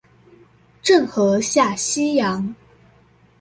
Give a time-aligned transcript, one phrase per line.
[0.81, 2.55] 鄭和下西洋